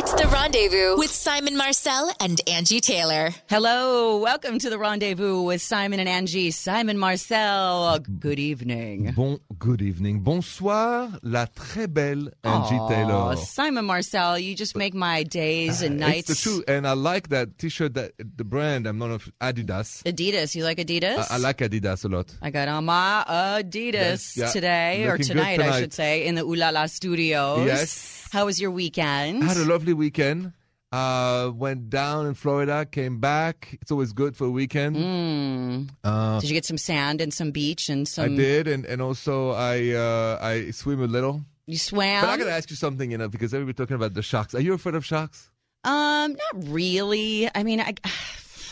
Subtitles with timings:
[0.00, 3.30] It's the rendezvous with Simon Marcel and Angie Taylor.
[3.48, 6.52] Hello, welcome to the rendezvous with Simon and Angie.
[6.52, 9.12] Simon Marcel, good evening.
[9.16, 10.20] Bon, good evening.
[10.20, 13.36] Bonsoir, la très belle Angie Aw, Taylor.
[13.38, 16.30] Simon Marcel, you just make my days and nights.
[16.30, 17.94] It's the truth, and I like that T-shirt.
[17.94, 18.86] That the brand.
[18.86, 20.04] I'm not of Adidas.
[20.04, 21.26] Adidas, you like Adidas?
[21.28, 22.32] I, I like Adidas a lot.
[22.40, 24.46] I got on my Adidas Yes, yeah.
[24.50, 27.66] today, or Looking good tonight, I should say, in the Ooh La La studios.
[27.66, 28.14] Yes.
[28.30, 29.42] How was your weekend?
[29.42, 30.52] I had a lovely weekend.
[30.90, 33.76] Uh, went down in Florida, came back.
[33.82, 34.96] It's always good for a weekend.
[34.96, 35.90] Mm.
[36.02, 38.24] Uh, Did you get some sand and some beach and some?
[38.24, 41.42] I did, and and also I uh, I swim a little.
[41.66, 42.22] You swam?
[42.22, 44.54] But I gotta ask you something, you know, because everybody talking about the sharks.
[44.54, 45.50] Are you afraid of sharks?
[45.84, 47.50] Um, not really.
[47.54, 47.94] I mean, I,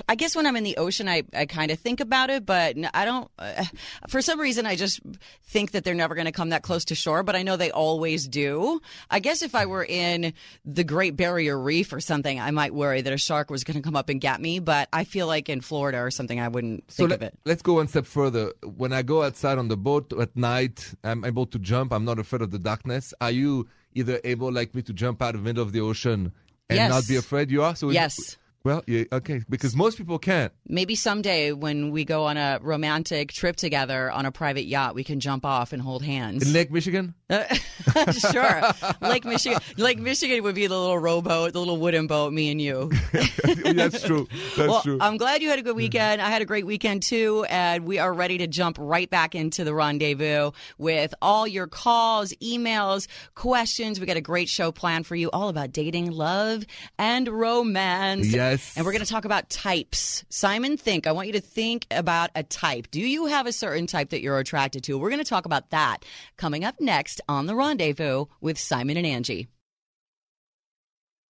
[0.08, 2.76] I guess when I'm in the ocean, I, I kind of think about it, but
[2.94, 3.28] I don't.
[3.38, 3.64] Uh,
[4.08, 5.00] for some reason, I just
[5.44, 7.22] think that they're never going to come that close to shore.
[7.24, 8.80] But I know they always do.
[9.10, 10.32] I guess if I were in
[10.64, 13.82] the Great Barrier Reef or something, I might worry that a shark was going to
[13.82, 14.60] come up and get me.
[14.60, 17.34] But I feel like in Florida or something, I wouldn't think so of it.
[17.44, 18.52] let's go one step further.
[18.62, 21.92] When I go outside on the boat at night, I'm able to jump.
[21.92, 23.12] I'm not afraid of the darkness.
[23.20, 26.32] Are you either able, like me, to jump out of the middle of the ocean
[26.70, 26.90] and Yes.
[26.90, 27.50] not be afraid?
[27.50, 27.74] You are.
[27.74, 28.36] So Yes.
[28.66, 30.52] Well, yeah, okay, because most people can't.
[30.66, 35.04] Maybe someday when we go on a romantic trip together on a private yacht, we
[35.04, 36.44] can jump off and hold hands.
[36.44, 37.14] In Lake Michigan,
[38.30, 38.62] sure.
[39.00, 39.58] Lake Michigan.
[39.76, 42.92] Lake Michigan would be the little rowboat, the little wooden boat, me and you.
[43.64, 44.28] that's true.
[44.56, 44.98] That's well, true.
[45.00, 46.22] I'm glad you had a good weekend.
[46.22, 49.64] I had a great weekend too, and we are ready to jump right back into
[49.64, 53.98] the rendezvous with all your calls, emails, questions.
[53.98, 56.64] We got a great show planned for you, all about dating, love,
[56.96, 58.28] and romance.
[58.28, 58.76] Yes.
[58.76, 60.24] And we're going to talk about types.
[60.28, 61.08] Simon, think.
[61.08, 62.86] I want you to think about a type.
[62.92, 64.96] Do you have a certain type that you're attracted to?
[64.96, 66.04] We're going to talk about that
[66.36, 69.48] coming up next on the rendezvous with Simon and Angie.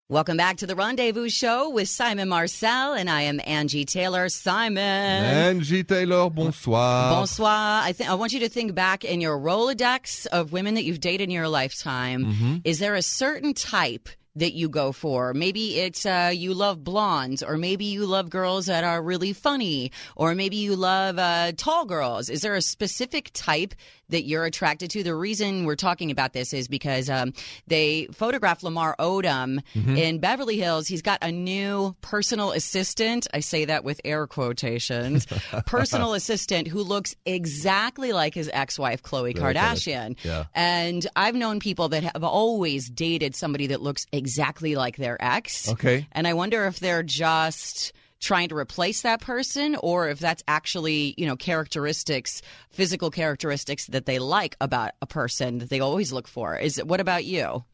[0.09, 4.29] Welcome back to the Rendezvous Show with Simon Marcel, and I am Angie Taylor.
[4.29, 4.79] Simon.
[4.79, 7.11] Angie Taylor, bonsoir.
[7.11, 7.83] Bonsoir.
[7.83, 11.01] I think I want you to think back in your Rolodex of women that you've
[11.01, 12.27] dated in your lifetime.
[12.27, 12.57] Mm-hmm.
[12.63, 15.35] Is there a certain type that you go for?
[15.35, 19.91] Maybe it's uh, you love blondes, or maybe you love girls that are really funny,
[20.14, 22.29] or maybe you love uh, tall girls.
[22.29, 23.75] Is there a specific type
[24.08, 25.02] that you're attracted to?
[25.02, 27.33] The reason we're talking about this is because um,
[27.67, 29.96] they photographed Lamar Odom Mm-hmm.
[29.96, 30.86] in Beverly Hills.
[30.86, 33.27] He's got a new personal assistant.
[33.35, 35.27] I say that with air quotations.
[35.67, 40.17] personal assistant who looks exactly like his ex-wife Khloe Kardashian.
[40.23, 40.45] Yeah.
[40.55, 44.26] And I've known people that have always dated somebody that looks exactly
[44.75, 45.69] like their ex.
[45.69, 46.07] Okay.
[46.13, 51.14] And I wonder if they're just trying to replace that person or if that's actually,
[51.17, 56.27] you know, characteristics, physical characteristics that they like about a person that they always look
[56.29, 56.57] for.
[56.57, 57.64] Is it what about you?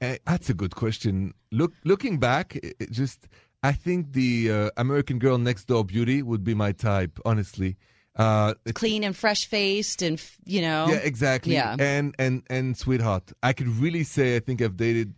[0.00, 1.34] Eh, that's a good question.
[1.52, 2.58] Look, looking back,
[2.90, 3.28] just
[3.62, 7.18] I think the uh, American Girl Next Door beauty would be my type.
[7.24, 7.76] Honestly,
[8.16, 10.86] uh, Clean and fresh faced and, you know.
[10.88, 11.54] Yeah, exactly.
[11.54, 11.76] Yeah.
[11.78, 13.32] And and and sweetheart.
[13.42, 15.14] I could really say I think I've dated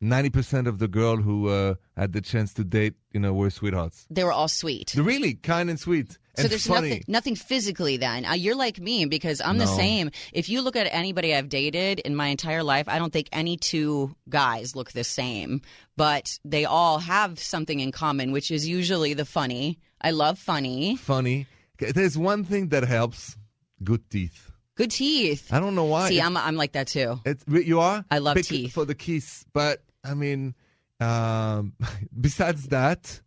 [0.00, 2.94] ninety percent of the girl who uh, had the chance to date.
[3.12, 4.06] You know, were sweethearts.
[4.10, 4.92] They were all sweet.
[4.94, 6.88] They're really kind and sweet and so there's funny.
[6.88, 8.24] nothing nothing physically then.
[8.24, 10.10] Uh, you're like me because I'm the same.
[10.32, 13.56] If you look at anybody I've dated in my entire life, I don't think any
[13.56, 15.60] two guys look the same,
[15.96, 19.78] but they all have something in common, which is usually the funny.
[20.00, 20.96] I love funny.
[20.96, 21.46] Funny.
[21.78, 23.36] There's one thing that helps:
[23.82, 24.50] good teeth.
[24.76, 25.52] Good teeth.
[25.52, 26.08] I don't know why.
[26.08, 27.20] See, I'm I'm like that too.
[27.48, 28.04] You are.
[28.10, 28.72] I love Pick teeth.
[28.72, 30.54] for the kiss, but I mean,
[31.00, 31.74] um,
[32.20, 33.20] besides that,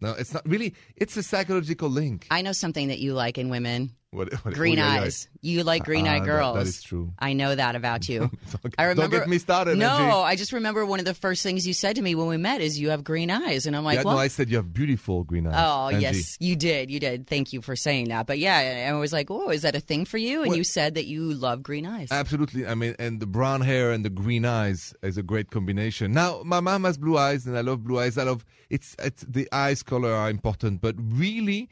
[0.00, 0.74] no, it's not really.
[0.96, 2.26] It's a psychological link.
[2.30, 3.92] I know something that you like in women.
[4.12, 5.00] What, what, Green oh, yeah, yeah.
[5.00, 5.26] eyes.
[5.40, 6.56] You like uh, green eyed uh, that- girls.
[6.58, 7.14] that is true.
[7.18, 8.18] I know that about you.
[8.62, 9.16] Don't- I remember.
[9.16, 9.78] Don't get me started.
[9.78, 10.12] No, Angie.
[10.12, 12.60] I just remember one of the first things you said to me when we met
[12.60, 14.70] is you have green eyes, and I'm like, yeah, well, no, I said you have
[14.70, 15.54] beautiful green eyes.
[15.56, 16.02] Oh, Angie.
[16.02, 16.90] yes, you did.
[16.90, 17.26] You did.
[17.26, 18.26] Thank you for saying that.
[18.26, 20.42] But yeah, and I was like, oh, is that a thing for you?
[20.42, 22.08] And Well- you said that you love green eyes.
[22.10, 22.66] Absolutely.
[22.66, 26.12] I mean, and the brown hair and the green eyes is a great combination.
[26.12, 28.18] Now, my mom has blue eyes, and I love blue eyes.
[28.18, 31.70] I love it's, it's the eyes color are important, but really,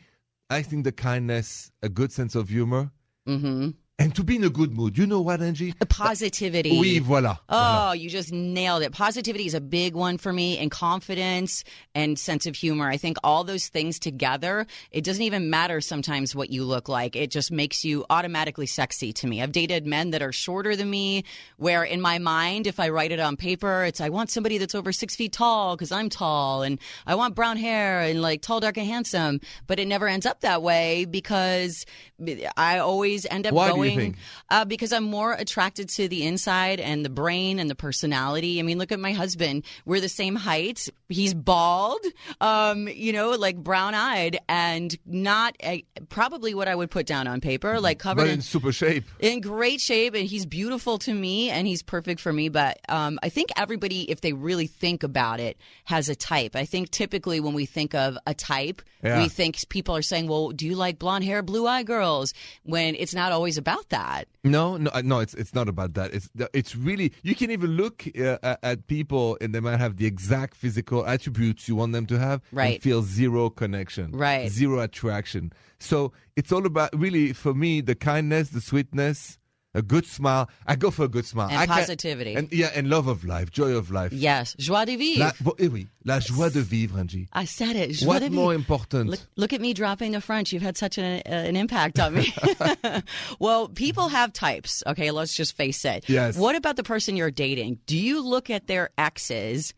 [0.50, 2.91] I think the kindness, a good sense of humor,
[3.26, 3.70] mm-hmm.
[4.00, 4.97] And to be in a good mood.
[4.97, 5.75] You know what, Angie?
[5.88, 6.81] Positivity.
[6.81, 7.38] Oui, voilà.
[7.50, 8.93] Oh, you just nailed it.
[8.93, 11.62] Positivity is a big one for me, and confidence
[11.94, 12.88] and sense of humor.
[12.88, 17.14] I think all those things together, it doesn't even matter sometimes what you look like.
[17.14, 19.43] It just makes you automatically sexy to me.
[19.43, 21.25] I've dated men that are shorter than me,
[21.58, 24.75] where in my mind, if I write it on paper, it's I want somebody that's
[24.75, 28.61] over six feet tall because I'm tall, and I want brown hair and like tall,
[28.61, 29.43] dark, and handsome.
[29.67, 31.85] But it never ends up that way because
[32.56, 33.90] I always end up Why going
[34.49, 38.59] Uh, because I'm more attracted to the inside and the brain and the personality.
[38.59, 39.65] I mean, look at my husband.
[39.85, 40.89] We're the same height.
[41.09, 42.01] He's bald,
[42.41, 47.27] um, you know, like brown eyed, and not a, probably what I would put down
[47.27, 49.05] on paper, like covered But in in super shape.
[49.19, 53.19] in great shape and he's beautiful to me and he's perfect for me but um,
[53.23, 57.41] i think everybody if they really think about it has a type i think typically
[57.41, 59.19] when we think of a type Yeah.
[59.23, 62.33] we think people are saying well do you like blonde hair blue eye girls
[62.65, 65.19] when it's not always about that No, no, uh, no.
[65.21, 66.12] It's it's not about that.
[66.15, 70.06] It's it's really you can even look uh, at- people and they might have the
[70.06, 72.75] exact physical attributes you want them to have, Right.
[72.75, 74.49] And feel zero connection, Right.
[74.50, 75.53] Zero attraction.
[75.79, 79.38] So it's all about really for me the kindness, the sweetness,
[79.75, 80.49] a good smile.
[80.67, 82.34] I go for a good smile And I positivity.
[82.34, 84.12] and yeah, and love of life, joy of life.
[84.12, 87.28] yes joie de vivre La, eh oui, la joie de vivre, Angie.
[87.32, 89.11] i said it joie What more important?
[89.11, 90.52] Look, look at me dropping the French.
[90.52, 92.34] You've had such an, uh, an impact on me.
[93.38, 94.82] well, people have types.
[94.87, 96.08] Okay, let's just face it.
[96.08, 96.37] Yes.
[96.37, 97.78] What about the person you're dating?
[97.87, 99.72] Do you look at their exes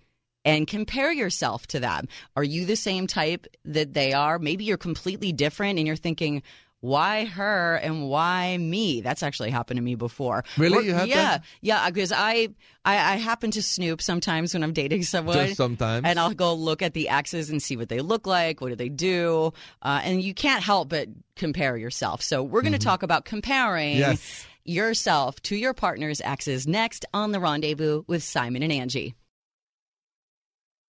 [0.44, 2.08] and compare yourself to them?
[2.36, 4.38] Are you the same type that they are?
[4.38, 6.42] Maybe you're completely different and you're thinking,
[6.82, 9.00] why her and why me?
[9.00, 10.44] That's actually happened to me before.
[10.58, 10.84] Really?
[10.84, 11.44] You had yeah, that?
[11.60, 11.88] yeah.
[11.88, 12.48] Because I,
[12.84, 15.36] I, I happen to snoop sometimes when I'm dating someone.
[15.36, 16.04] Just sometimes.
[16.04, 18.60] And I'll go look at the exes and see what they look like.
[18.60, 19.52] What do they do?
[19.80, 22.20] Uh, and you can't help but compare yourself.
[22.20, 24.10] So we're going to talk about comparing Mm-hmm.
[24.10, 24.46] Yes.
[24.64, 29.14] yourself to your partner's exes next on The Rendezvous with Simon and Angie.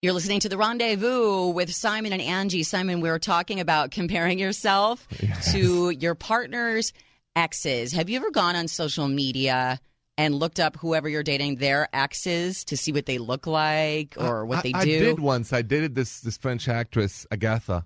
[0.03, 2.63] You're listening to The Rendezvous with Simon and Angie.
[2.63, 5.07] Simon, we were talking about comparing yourself
[5.53, 6.91] to your partner's
[7.37, 7.93] exes.
[7.93, 9.79] Have you ever gone on social media
[10.17, 14.45] and looked up whoever you're dating, their exes, to see what they look like or
[14.45, 14.77] what I, they do?
[14.77, 15.53] I did once.
[15.53, 17.85] I dated this this French actress Agatha,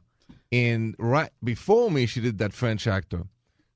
[0.51, 3.27] and right before me, she did that French actor.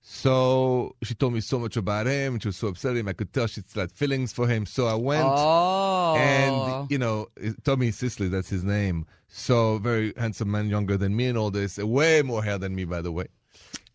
[0.01, 2.39] So she told me so much about him.
[2.39, 3.07] She was so upset at him.
[3.07, 4.65] I could tell she had feelings for him.
[4.65, 6.15] So I went, Oh.
[6.17, 7.27] and you know,
[7.63, 9.05] Tomer Sisley, that's his name.
[9.27, 11.77] So very handsome man, younger than me, and all this.
[11.77, 13.27] Way more hair than me, by the way.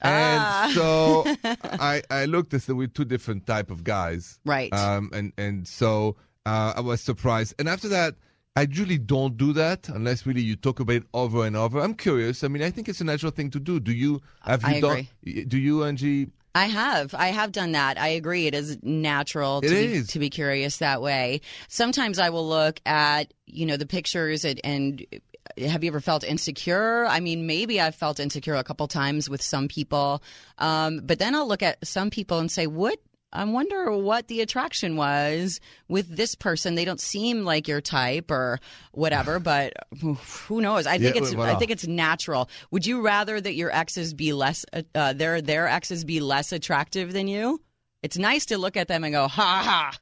[0.01, 0.71] And Ah.
[0.75, 1.25] so
[1.81, 4.39] I I looked as though we're two different type of guys.
[4.45, 4.73] Right.
[4.73, 6.17] Um, and and so
[6.47, 7.55] uh, I was surprised.
[7.59, 8.15] And after that,
[8.57, 11.79] I usually don't do that unless really you talk about it over and over.
[11.79, 12.43] I'm curious.
[12.43, 13.79] I mean, I think it's a natural thing to do.
[13.79, 15.09] Do you have you I done?
[15.47, 16.31] Do you, Angie?
[16.55, 17.15] I have.
[17.15, 18.01] I have done that.
[18.01, 18.47] I agree.
[18.47, 21.43] It is natural to It be, to be curious that way.
[21.69, 25.05] Sometimes I will look at, you know, the pictures and, and
[25.59, 27.05] have you ever felt insecure?
[27.05, 30.23] I mean, maybe I've felt insecure a couple times with some people.
[30.57, 32.99] Um, but then I'll look at some people and say, what?
[33.33, 36.75] I wonder what the attraction was with this person.
[36.75, 38.61] They don't seem like your type or
[38.93, 40.87] whatever, but who knows?
[40.87, 42.49] I think Yeah, it's I think it's natural.
[42.71, 46.53] Would you rather that your exes be less uh, uh, their their exes be less
[46.53, 47.61] attractive than you?
[48.03, 49.99] It's nice to look at them and go, "Ha ha,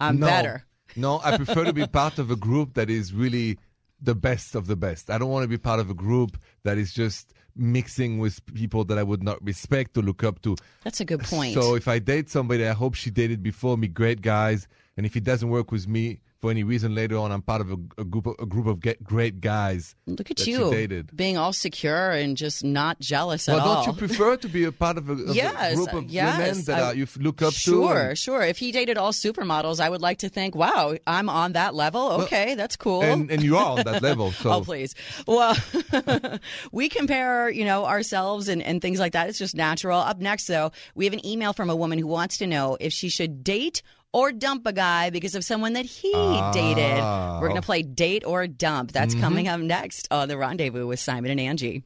[0.00, 0.64] I'm no, better."
[0.96, 3.58] No, I prefer to be part of a group that is really
[4.00, 5.10] the best of the best.
[5.10, 8.84] I don't want to be part of a group that is just mixing with people
[8.84, 10.56] that I would not respect or look up to.
[10.84, 11.54] That's a good point.
[11.54, 14.68] So if I date somebody, I hope she dated before me, great guys.
[14.96, 17.70] And if it doesn't work with me for any reason later on, I'm part of
[17.70, 19.94] a, a group of, a group of get, great guys.
[20.06, 21.16] Look at you dated.
[21.16, 24.72] being all secure and just not jealous Well, at don't you prefer to be a
[24.72, 27.54] part of a, of a group of yes, women that I- are, you look up
[27.54, 28.00] sure, to?
[28.08, 28.42] and- sure.
[28.42, 32.10] If he dated all supermodels, I would like to think, wow, I'm on that level.
[32.22, 33.02] Okay, that's cool.
[33.02, 34.32] And, and you are on that level.
[34.42, 34.96] So Oh, please.
[35.28, 35.56] Well,
[36.72, 39.28] we compare, you know, ourselves and, and things like that.
[39.28, 40.00] It's just natural.
[40.00, 42.92] Up next, though, we have an email from a woman who wants to know if
[42.92, 43.82] she should date
[44.12, 46.12] or dump a guy because of someone that he
[46.52, 46.98] dated.
[47.00, 47.38] Ah.
[47.40, 48.92] We're going to play date or dump.
[48.92, 51.82] That's coming up next on The Rendezvous with Simon and Angie.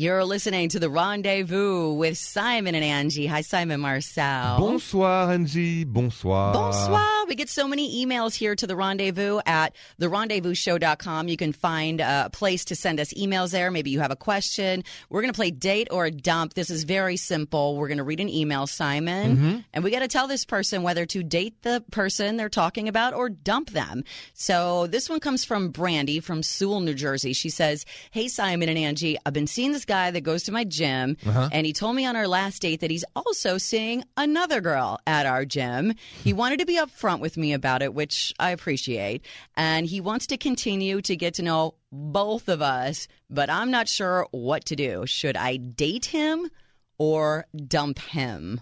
[0.00, 3.26] You're listening to The Rendezvous with Simon and Angie.
[3.26, 4.58] Hi, Simon Marcel.
[4.58, 5.84] Bonsoir, Angie.
[5.84, 6.54] Bonsoir.
[6.54, 7.26] Bonsoir.
[7.28, 11.28] We get so many emails here to the rendezvous at therendezvousshow.com.
[11.28, 13.70] You can find a place to send us emails there.
[13.70, 14.82] Maybe you have a question.
[15.10, 16.54] We're going to play date or dump.
[16.54, 17.76] This is very simple.
[17.76, 19.58] We're going to read an email, Simon, mm-hmm.
[19.72, 23.14] and we got to tell this person whether to date the person they're talking about
[23.14, 24.02] or dump them.
[24.32, 27.32] So this one comes from Brandy from Sewell, New Jersey.
[27.32, 30.62] She says, Hey, Simon and Angie, I've been seeing this guy that goes to my
[30.62, 31.48] gym, uh-huh.
[31.50, 35.26] and he told me on our last date that he's also seeing another girl at
[35.26, 35.94] our gym.
[36.22, 39.24] He wanted to be upfront with me about it, which I appreciate,
[39.56, 43.88] and he wants to continue to get to know both of us, but I'm not
[43.88, 45.06] sure what to do.
[45.06, 46.48] Should I date him
[46.96, 48.60] or dump him?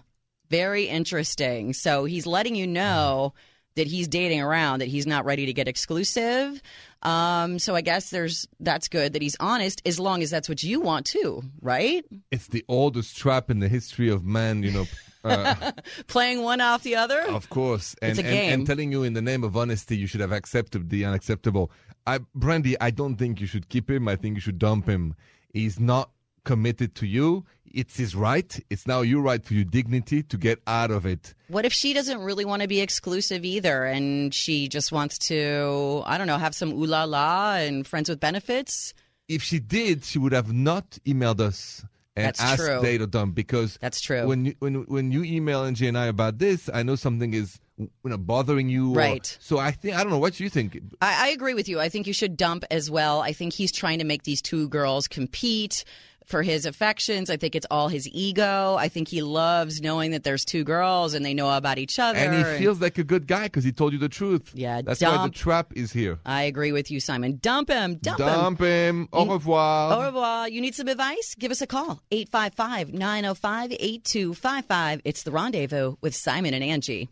[0.49, 1.73] Very interesting.
[1.73, 3.35] So he's letting you know
[3.79, 6.61] that he's dating around, that he's not ready to get exclusive.
[7.01, 10.61] Um, so I guess there's that's good that he's honest, as long as that's what
[10.63, 12.05] you want too, right?
[12.31, 14.85] It's the oldest trap in the history of man, you know.
[15.21, 15.73] Uh,
[16.07, 17.19] Playing one off the other.
[17.27, 20.07] of course, and, It's a and- and telling you in the name of honesty, you
[20.07, 21.71] should have accepted the unacceptable.
[22.07, 24.07] I, Brandy, I don't think you should keep him.
[24.07, 25.15] I think you should dump him.
[25.53, 26.11] He's not
[26.43, 27.45] committed to you.
[27.71, 28.59] It's his right.
[28.71, 31.35] It's now your right for your dignity to get out of it.
[31.49, 36.01] What if she doesn't really want to be exclusive either, and she just wants to,
[36.05, 38.93] I don't know, have some ooh la la and friends with benefits?
[39.27, 42.81] If she did, she would have not emailed us and That's asked true.
[42.81, 44.25] date or dump because That's true.
[44.27, 47.59] When you, when when you email Angie and I about this, I know something is
[47.77, 48.93] you know bothering you.
[48.93, 49.37] or- Right.
[49.39, 50.79] so I think I don't know what you think.
[51.01, 51.79] I, I agree with you.
[51.79, 53.21] I think you should dump as well.
[53.21, 55.83] I think he's trying to make these two girls compete
[56.29, 57.29] for his affections.
[57.29, 58.75] I think it's all his ego.
[58.79, 62.17] I think he loves knowing that there's two girls and they know about each other.
[62.17, 64.51] And he feels like a good guy because he told you the truth.
[64.53, 66.19] Yeah, that's why the trap is here.
[66.25, 67.39] I agree with you, Simon.
[67.41, 67.95] Dump him.
[67.95, 68.99] Dump, him.
[68.99, 69.09] Him.
[69.11, 69.93] Au revoir.
[69.93, 70.47] Au revoir.
[70.47, 71.35] You need some advice?
[71.37, 72.01] Give us a call.
[72.11, 75.01] 855 905 8255.
[75.03, 77.09] It's the rendezvous with Simon and Angie.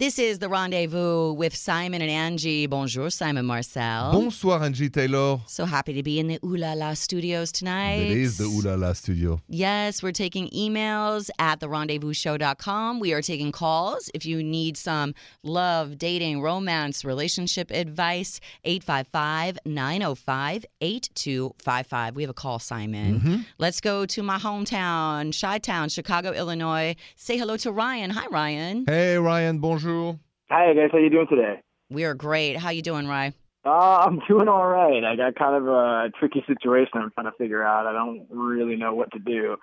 [0.00, 2.68] This is the rendezvous with Simon and Angie.
[2.68, 4.12] Bonjour, Simon Marcel.
[4.12, 5.40] Bonsoir, Angie Taylor.
[5.48, 8.12] So happy to be in the Ooh La La studios tonight.
[8.12, 9.40] It is the Ooh La La studio.
[9.48, 13.00] Yes, we're taking emails at therendezvousshow.com.
[13.00, 14.08] We are taking calls.
[14.14, 22.14] If you need some love, dating, romance, relationship advice, 855 905 8255.
[22.14, 23.18] We have a call, Simon.
[23.18, 23.36] Mm-hmm.
[23.58, 26.94] Let's go to my hometown, Chi Town, Chicago, Illinois.
[27.16, 28.10] Say hello to Ryan.
[28.10, 28.84] Hi, Ryan.
[28.86, 29.58] Hey, Ryan.
[29.58, 29.87] Bonjour.
[29.88, 31.62] Hi guys, how you doing today?
[31.88, 32.58] We are great.
[32.58, 33.32] How you doing, Ryan?
[33.64, 35.02] Uh, I'm doing all right.
[35.02, 37.86] I got kind of a tricky situation I'm trying to figure out.
[37.86, 39.56] I don't really know what to do.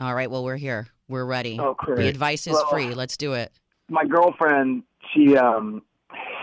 [0.00, 0.88] All right, well, we're here.
[1.08, 1.58] We're ready.
[1.60, 2.92] Oh, The advice is Well- free.
[2.92, 3.52] Let's do it.
[3.88, 4.82] My girlfriend,
[5.14, 5.82] she um,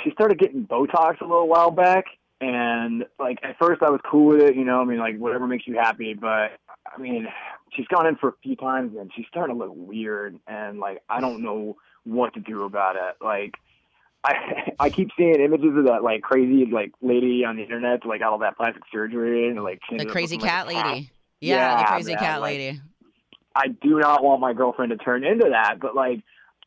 [0.04, 2.06] she started getting Botox a little while back,
[2.40, 4.80] and like at first I was cool with it, you know.
[4.80, 6.52] I mean, like whatever makes you happy, but
[6.86, 7.28] I mean,
[7.76, 11.02] she's gone in for a few times and she's starting to look weird, and like
[11.10, 13.24] I don't know what to do about it.
[13.24, 13.56] Like.
[14.22, 18.22] I I keep seeing images of that like crazy like lady on the internet like
[18.22, 20.76] all that plastic surgery and like The crazy like cat cat.
[20.76, 21.12] lady.
[21.40, 22.82] Yeah, the crazy man, cat like- lady.
[23.56, 26.22] I do not want my girlfriend to turn into that, but like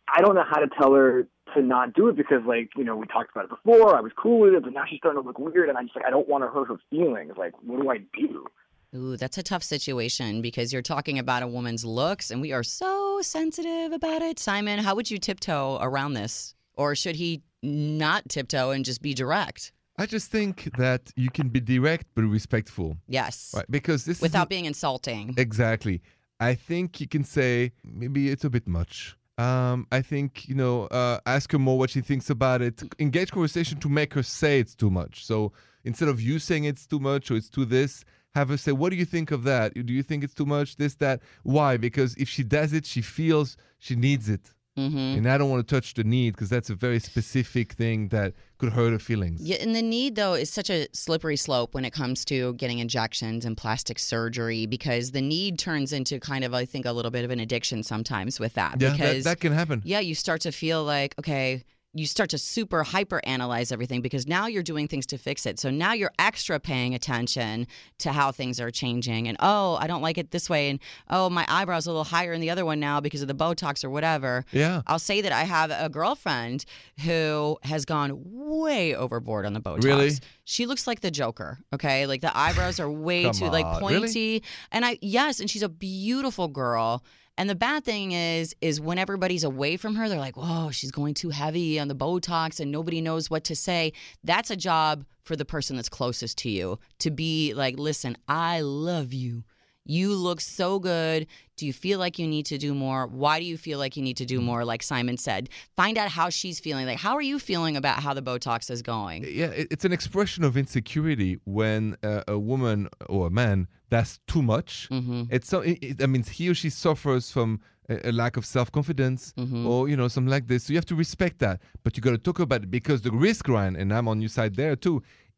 [0.08, 2.96] I don't know how to tell her to not do it because like, you know,
[2.96, 5.26] we talked about it before, I was cool with it, but now she's starting to
[5.26, 7.34] look weird and I just like I don't want to hurt her feelings.
[7.36, 8.46] Like, what do I do?
[8.94, 12.62] Ooh, that's a tough situation because you're talking about a woman's looks and we are
[12.62, 14.38] so sensitive about it.
[14.38, 16.54] Simon, how would you tiptoe around this?
[16.74, 19.72] Or should he not tiptoe and just be direct?
[19.98, 23.52] I just think that you can be direct but respectful, Yes.
[23.56, 23.64] right?
[23.70, 25.34] Because this Without being insulting.
[25.38, 26.02] exactly.
[26.40, 29.16] I think you can say maybe it's a bit much.
[29.38, 32.82] Um, I think you know, uh, ask her more what she thinks about it.
[32.98, 35.24] Engage conversation to make her say it's too much.
[35.24, 35.52] So
[35.84, 38.90] instead of you saying it's too much or it's too this, have her say, "What
[38.90, 39.74] do you think of that?
[39.74, 40.76] Do you think it's too much?
[40.76, 41.20] This, that?
[41.42, 41.76] Why?
[41.76, 45.68] Because if she does it, she feels she needs it." hmm And I don't want
[45.68, 49.42] to touch the need because that's a very specific thing that could hurt her feelings.
[49.42, 52.78] Yeah, and the need though is such a slippery slope when it comes to getting
[52.78, 57.10] injections and plastic surgery because the need turns into kind of I think a little
[57.10, 59.82] bit of an addiction sometimes with that Yeah, because that, that can happen.
[59.84, 64.26] yeah, you start to feel like, okay, you start to super hyper analyze everything because
[64.26, 65.58] now you're doing things to fix it.
[65.58, 67.66] So now you're extra paying attention
[67.98, 69.28] to how things are changing.
[69.28, 70.70] And oh, I don't like it this way.
[70.70, 70.80] And
[71.10, 73.34] oh, my eyebrow's are a little higher in the other one now because of the
[73.34, 74.44] Botox or whatever.
[74.52, 74.82] Yeah.
[74.86, 76.64] I'll say that I have a girlfriend
[77.04, 79.84] who has gone way overboard on the Botox.
[79.84, 80.12] Really?
[80.44, 81.58] She looks like the Joker.
[81.74, 84.00] Okay, like the eyebrows are way too like on, really?
[84.00, 84.42] pointy.
[84.70, 87.04] And I yes, and she's a beautiful girl.
[87.42, 90.92] And the bad thing is, is when everybody's away from her, they're like, "Whoa, she's
[90.92, 93.94] going too heavy on the Botox," and nobody knows what to say.
[94.22, 98.60] That's a job for the person that's closest to you to be like, "Listen, I
[98.60, 99.42] love you.
[99.84, 101.26] You look so good.
[101.56, 103.08] Do you feel like you need to do more?
[103.08, 104.64] Why do you feel like you need to do more?
[104.64, 106.86] Like Simon said, find out how she's feeling.
[106.86, 109.24] Like, how are you feeling about how the Botox is going?
[109.28, 114.42] Yeah, it's an expression of insecurity when uh, a woman or a man does too
[114.54, 114.70] much.
[114.90, 115.22] Mm-hmm.
[115.36, 115.58] It's so.
[115.70, 117.48] It, it, I mean, he or she suffers from
[117.92, 119.66] a, a lack of self confidence, Mhm.
[119.70, 120.60] or you know, something like this.
[120.64, 123.12] So you have to respect that, but you got to talk about it because the
[123.28, 124.96] risk, Ryan, and I'm on your side there too.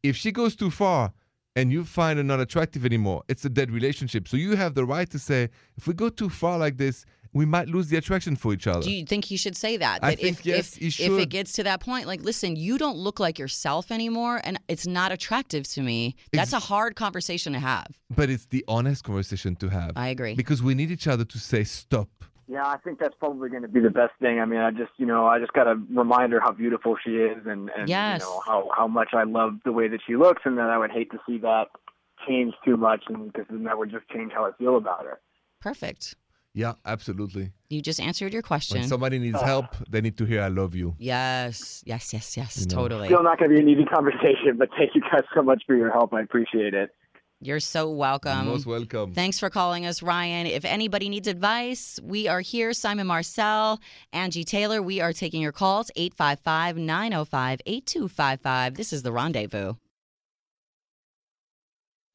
[0.09, 1.03] If she goes too far
[1.57, 4.23] and you find her not attractive anymore, it's a dead relationship.
[4.27, 5.41] So you have the right to say,
[5.79, 7.05] if we go too far like this,
[7.35, 8.81] we might lose the attraction for each other.
[8.81, 9.99] Do you think he should say that?
[10.01, 12.55] I That think, if, yes, if, he if it gets to that point, like, listen,
[12.55, 16.15] you don't look like yourself anymore, and it's not attractive to me.
[16.31, 17.87] That's a hard conversation to have.
[18.15, 19.91] but it's the honest conversation to have.
[19.97, 20.33] I agree.
[20.33, 22.07] because we need each other to say stop.
[22.47, 24.39] Yeah, I think that's probably going to be the best thing.
[24.39, 27.11] I mean, I just, you know, I just got to remind her how beautiful she
[27.17, 28.21] is, and, and Yes.
[28.21, 30.77] you know how how much I love the way that she looks, and that I
[30.77, 31.65] would hate to see that
[32.27, 35.19] change too much, and because then that would just change how I feel about her.
[35.59, 36.15] Perfect.
[36.55, 37.51] Yeah, absolutely.
[37.69, 38.79] You just answered your question.
[38.79, 39.45] When somebody needs ah.
[39.45, 42.81] help, they need to hear "I love you." yes, yes, yes, yes, You know.
[42.81, 43.07] totally.
[43.09, 45.75] Still not going to be an easy conversation, but thank you guys so much for
[45.75, 46.13] your help.
[46.13, 46.91] I appreciate it.
[47.41, 48.45] You're so You're welcome.
[48.47, 49.13] most welcome.
[49.13, 50.47] Thanks for calling us, Ryan.
[50.47, 52.71] If anybody needs advice, we are here.
[52.71, 53.81] Simon Marcel,
[54.13, 54.81] Angie Taylor.
[54.81, 58.75] We are taking your calls 855 905 8255.
[58.75, 59.73] This is The Rendezvous.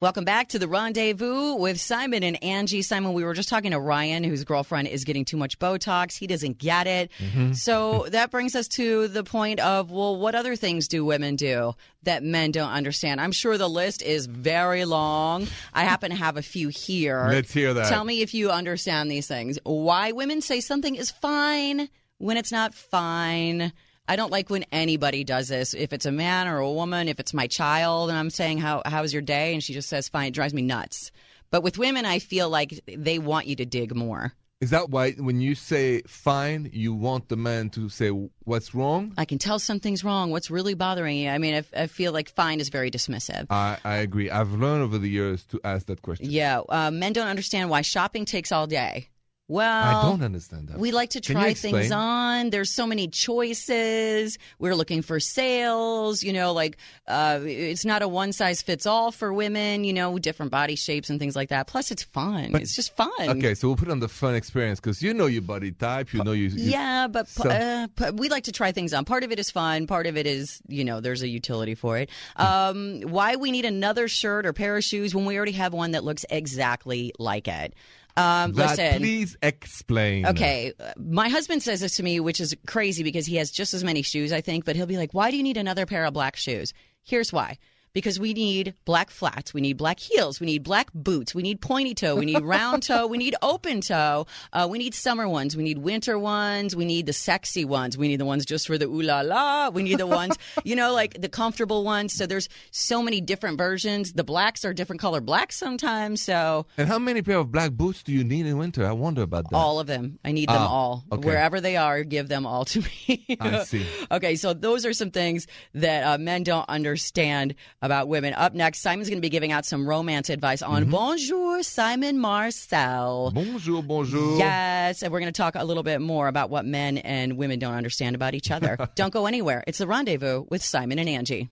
[0.01, 2.81] Welcome back to The Rendezvous with Simon and Angie.
[2.81, 6.17] Simon, we were just talking to Ryan, whose girlfriend is getting too much Botox.
[6.17, 7.11] He doesn't get it.
[7.19, 7.53] Mm-hmm.
[7.53, 11.75] So that brings us to the point of, well, what other things do women do
[12.01, 13.21] that men don't understand?
[13.21, 15.45] I'm sure the list is very long.
[15.71, 17.27] I happen to have a few here.
[17.29, 17.87] Let's hear that.
[17.87, 19.59] Tell me if you understand these things.
[19.65, 23.71] Why women say something is fine when it's not fine.
[24.07, 25.73] I don't like when anybody does this.
[25.73, 28.81] If it's a man or a woman, if it's my child, and I'm saying how
[28.85, 31.11] how's your day, and she just says fine, it drives me nuts.
[31.49, 34.33] But with women, I feel like they want you to dig more.
[34.61, 38.09] Is that why when you say fine, you want the man to say
[38.43, 39.11] what's wrong?
[39.17, 40.29] I can tell something's wrong.
[40.29, 41.29] What's really bothering you?
[41.29, 43.47] I mean, I, I feel like fine is very dismissive.
[43.49, 44.29] I, I agree.
[44.29, 46.29] I've learned over the years to ask that question.
[46.29, 49.09] Yeah, uh, men don't understand why shopping takes all day.
[49.51, 50.77] Well, I don't understand that.
[50.77, 52.51] We like to try things on.
[52.51, 54.37] There's so many choices.
[54.59, 56.23] We're looking for sales.
[56.23, 59.83] You know, like uh, it's not a one size fits all for women.
[59.83, 61.67] You know, different body shapes and things like that.
[61.67, 62.55] Plus, it's fun.
[62.55, 63.11] it's just fun.
[63.19, 66.13] Okay, so we'll put on the fun experience because you know your body type.
[66.13, 66.47] You know you.
[66.47, 69.03] you Yeah, but uh, we like to try things on.
[69.03, 69.85] Part of it is fun.
[69.85, 72.09] Part of it is, you know, there's a utility for it.
[72.37, 75.91] Um, why we need another shirt or pair of shoes when we already have one
[75.91, 77.73] that looks exactly like it?
[78.17, 80.25] Um, that, listen, please explain.
[80.25, 83.83] Okay, my husband says this to me, which is crazy because he has just as
[83.83, 86.13] many shoes, I think, but he'll be like, Why do you need another pair of
[86.13, 86.73] black shoes?
[87.03, 87.57] Here's why.
[87.93, 91.59] Because we need black flats, we need black heels, we need black boots, we need
[91.59, 95.57] pointy toe, we need round toe, we need open toe, uh, we need summer ones,
[95.57, 98.77] we need winter ones, we need the sexy ones, we need the ones just for
[98.77, 102.13] the ooh la la, we need the ones, you know, like the comfortable ones.
[102.13, 104.13] So there's so many different versions.
[104.13, 106.21] The blacks are different color blacks sometimes.
[106.21, 108.85] So And how many pair of black boots do you need in winter?
[108.85, 109.55] I wonder about that.
[109.55, 110.17] all of them.
[110.23, 111.03] I need them Ah, all.
[111.11, 111.27] okay.
[111.27, 113.37] Wherever they are, give them all to me.
[113.39, 113.85] I see.
[114.09, 118.33] Okay, so those are some things that uh, men don't understand about women.
[118.33, 120.91] Up next, Simon's going to be giving out some romance advice on Mm-hmm.
[120.91, 123.31] Bonjour, Simon Marcel.
[123.33, 124.37] Bonjour, bonjour.
[124.37, 127.59] Yes, and we're going to talk a little bit more about what men and women
[127.59, 128.77] don't understand about each other.
[128.95, 129.63] don't go anywhere.
[129.67, 131.49] It's the rendezvous with Simon and Angie.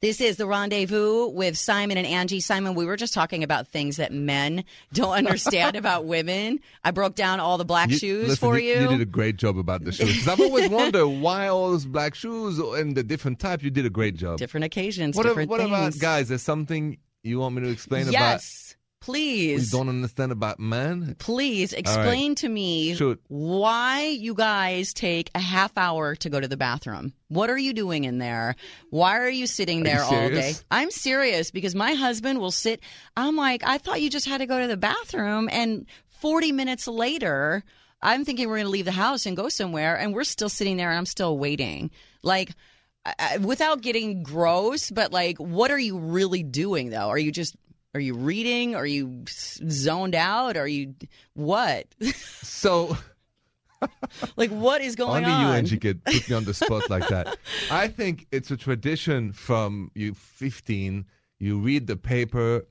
[0.00, 2.38] This is the rendezvous with Simon and Angie.
[2.38, 6.60] Simon, we were just talking about things that men don't understand about women.
[6.84, 8.78] I broke down all the black You- shoes listen, for you.
[8.80, 10.28] You did a great job about the shoes.
[10.28, 13.60] I've always wondered why all those black shoes and the different type.
[13.64, 14.38] You did a great job.
[14.38, 15.70] different occasions, what different what things.
[15.70, 16.28] about guys?
[16.28, 19.72] There's something you want me to explain about yes, you please.
[19.72, 21.16] you don't understand about men?
[21.18, 23.20] Please explain to me Shoot.
[23.28, 27.12] why you guys take a half hour to go to the bathroom.
[27.28, 28.56] What are you doing in there?
[28.90, 30.54] Why are you sitting you there all day?
[30.70, 32.80] I'm serious because my husband will sit.
[33.16, 35.86] I'm like, I thought you just had to go to the bathroom, and
[36.20, 37.62] 40 minutes later,
[38.02, 40.76] I'm thinking we're going to leave the house and go somewhere, and we're still sitting
[40.76, 41.90] there, and I'm still waiting.
[42.22, 42.50] Like,
[43.40, 47.08] without getting gross, but like, what are you really doing though?
[47.08, 47.56] Are you just
[47.94, 48.74] are you reading?
[48.74, 50.56] Are you zoned out?
[50.56, 50.94] Are you
[51.34, 51.86] what?
[52.42, 52.96] So
[54.36, 55.30] like, what is going on?
[55.30, 55.66] only on?
[55.66, 57.36] you, could put me on the spot like that.
[57.70, 61.04] I think it's a tradition from you 15.
[61.38, 62.66] You read the paper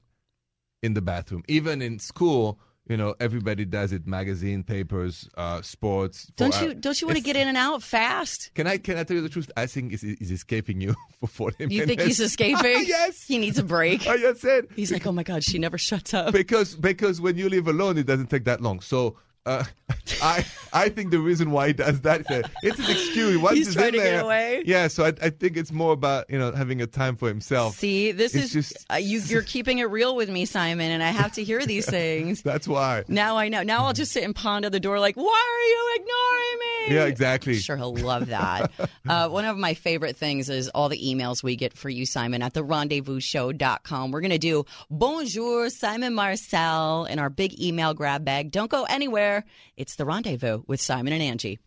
[0.84, 1.44] in the bathroom.
[1.48, 4.08] Even in school, you know, everybody does it.
[4.08, 6.32] Magazine, papers, uh, sports.
[6.36, 8.52] don't for- you don't you want to get in and out fast?
[8.56, 9.50] Can I can I tell you the truth?
[9.58, 11.76] I think it's, it's escaping you for 40 minutes.
[11.76, 12.84] You think he's escaping?
[12.88, 13.24] yes.
[13.26, 14.08] He needs a break.
[14.08, 16.34] I just said He's like, oh my god, she never shuts up.
[16.34, 18.80] because because when you live alone, it doesn't take that long.
[18.82, 19.18] So
[19.48, 19.64] uh,
[20.22, 23.38] I I think the reason why he does that is that it's an excuse.
[23.38, 24.64] Once He's he's trying in to get away?
[24.66, 27.76] Yeah, so I, I think it's more about you know having a time for himself.
[27.78, 29.20] See, this It's is just- uh, you.
[29.28, 32.42] You're keeping it real with me, Simon, and I have to hear these things.
[32.42, 33.04] That's why.
[33.08, 33.64] Now I know.
[33.64, 36.96] Now I'll just sit and ponder the door, like, why are you ignoring me?
[36.96, 37.56] Yeah, exactly.
[37.56, 38.72] Sure, he'll love that.
[39.10, 42.42] uh, one of my favorite things is all the emails we get for you, Simon,
[42.42, 44.12] at the Rendezvous rendezvousshow.com.
[44.12, 48.52] We're going to do Bonjour, Simon Marcel, in our big email grab bag.
[48.52, 49.37] Don't go anywhere.
[49.76, 51.60] It's the rendezvous with Simon and Angie.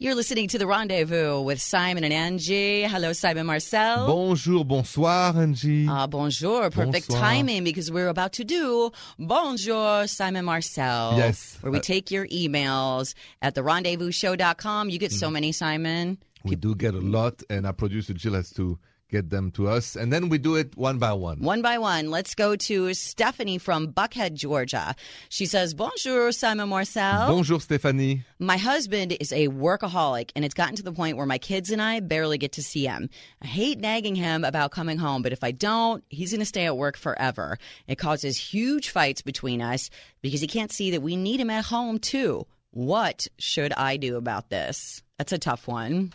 [0.00, 2.84] You're listening to The Rendezvous with Simon and Angie.
[2.84, 4.06] Hello, Simon Marcel.
[4.06, 5.88] Bonjour, bonsoir, Angie.
[5.88, 6.70] Ah, bonjour.
[6.70, 7.20] Perfect Bonsoir.
[7.20, 11.14] timing because we're about to do Bonjour, Simon Marcel.
[11.16, 11.58] Yes.
[11.62, 14.88] Where we Uh, take your emails at therendezvousshow.com.
[14.88, 16.18] You get so many, Simon.
[16.44, 18.78] we do get a lot, and our producer Jill has to
[19.10, 21.40] get them to us, and then we do it one by one.
[21.40, 24.94] One by one, let's go to Stephanie from Buckhead, Georgia.
[25.28, 27.28] She says, Bonjour, Simon Marcel.
[27.28, 28.24] Bonjour, Stephanie.
[28.38, 31.80] My husband is a workaholic, and it's gotten to the point where my kids and
[31.80, 33.08] I barely get to see him.
[33.42, 36.66] I hate nagging him about coming home, but if I don't, he's going to stay
[36.66, 37.58] at work forever.
[37.86, 39.90] It causes huge fights between us
[40.20, 42.46] because he can't see that we need him at home too.
[42.70, 45.02] What should I do about this?
[45.16, 46.12] That's a tough one.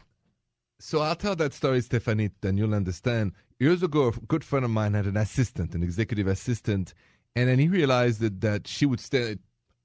[0.86, 3.32] So I'll tell that story, Stephanie, then you'll understand.
[3.58, 6.94] Years ago, a good friend of mine had an assistant, an executive assistant,
[7.38, 9.38] and then he realized that, that she would stay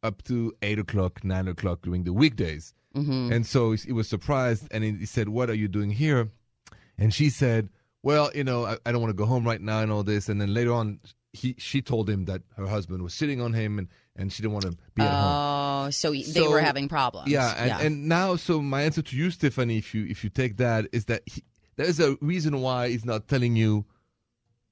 [0.03, 2.75] up to 8 o'clock, 9 o'clock during the weekdays.
[2.97, 3.31] Mm-hmm.
[3.33, 6.31] And so he he was surprised, and he he said, What are you doing here?
[6.99, 7.69] And she said,
[8.03, 10.29] Well, you know, I, I don't want to go home right now and all this.
[10.29, 10.99] And then later on,
[11.33, 14.55] he, she told him that her husband was sitting on him and, and she didn't
[14.55, 15.87] want to be at home.
[15.87, 17.31] Oh, so, they So- were having problems.
[17.31, 20.57] Yeah, and, and now, so my answer to you, Stephanie, if you if you take
[20.57, 21.43] that, is that he,
[21.77, 23.85] there's a reason why he's not telling you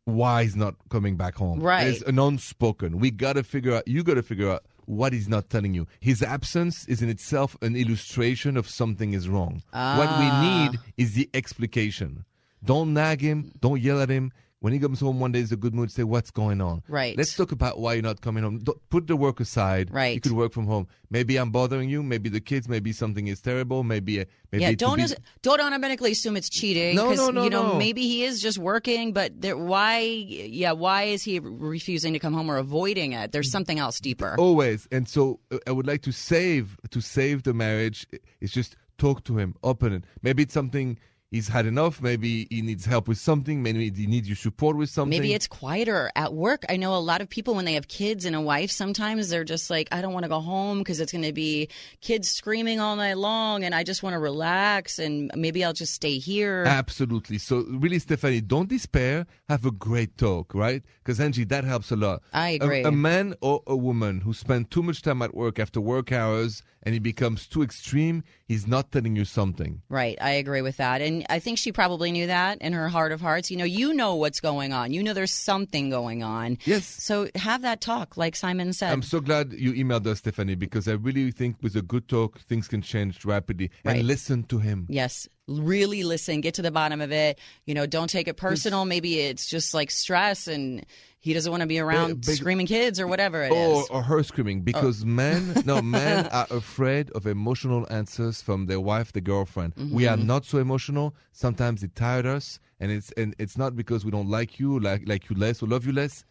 [0.04, 1.60] why he's not coming back home.
[1.60, 1.86] Right.
[1.88, 2.98] It's an unspoken.
[3.00, 3.86] We got to figure out.
[3.88, 5.86] You got to figure out what he's not telling you.
[6.00, 9.54] His absence is in itself an illustration of something is wrong.
[9.72, 10.18] What Ah.
[10.20, 12.24] we need is the explication.
[12.64, 13.52] Don't nag him.
[13.60, 14.32] Don't yell at him.
[14.60, 15.90] When he comes home one day, he's in a good mood.
[15.92, 17.16] Say, "What's going on?" Right.
[17.16, 18.58] Let's talk about why you're not coming home.
[18.60, 19.92] Don't, put the work aside.
[19.92, 20.14] Right.
[20.14, 20.86] You could work from home.
[21.10, 22.02] Maybe I'm bothering you.
[22.02, 22.66] Maybe the kids.
[22.66, 23.84] Maybe something is terrible.
[23.84, 24.20] Maybe.
[24.20, 26.96] uh, maybe yeah, don't be- don't automatically assume it's cheating.
[26.96, 27.78] No, no, no, You know, no.
[27.78, 30.00] maybe he is just working, but there, why?
[30.00, 33.32] Yeah, why is he refusing to come home or avoiding it?
[33.32, 34.36] There's something else deeper.
[34.38, 34.88] always.
[34.90, 38.06] And so uh, I would like to save to save the marriage.
[38.40, 40.04] It's just talk to him, open it.
[40.22, 40.98] Maybe it's something
[41.30, 42.00] he's had enough.
[42.00, 43.62] Maybe he needs help with something.
[43.62, 45.10] Maybe he needs your support with something.
[45.10, 46.64] Maybe it's quieter at work.
[46.68, 49.44] I know a lot of people when they have kids and a wife, sometimes they're
[49.44, 51.68] just like, I don't want to go home because it's going to be
[52.00, 55.94] kids screaming all night long and I just want to relax and maybe I'll just
[55.94, 56.64] stay here.
[56.66, 57.38] Absolutely.
[57.38, 59.26] So really, Stephanie, don't despair.
[59.48, 60.82] Have a great talk, right?
[60.98, 62.22] Because Angie, that helps a lot.
[62.32, 62.82] I A- agree.
[62.82, 66.62] A, man or a woman who spend too much time at work after work hours
[66.86, 69.82] and he becomes too extreme, he's not telling you something.
[69.88, 70.16] Right.
[70.20, 71.02] I agree with that.
[71.02, 73.50] And I think she probably knew that in her heart of hearts.
[73.50, 74.92] You know, you know what's going on.
[74.92, 76.58] You know there's something going on.
[76.64, 76.86] Yes.
[76.86, 78.92] So have that talk, like Simon said.
[78.92, 82.38] I'm so glad you emailed us, Stephanie, because I really think with a good talk,
[82.42, 83.72] things can change rapidly.
[83.84, 83.96] Right.
[83.96, 84.86] And listen to him.
[84.88, 85.28] Yes.
[85.48, 87.38] Really listen, get to the bottom of it.
[87.66, 88.84] You know, don't take it personal.
[88.84, 90.84] Maybe it's just like stress and
[91.20, 93.88] he doesn't want to be around big- screaming kids or whatever it is.
[93.90, 98.80] Or, or her screaming because men no men are afraid of emotional answers from their
[98.80, 100.14] wife the girlfriend we Mm-hmm.
[100.14, 104.10] are not so emotional sometimes it tired us and it's and it's not because we
[104.12, 106.24] don't like you like like you less or love you less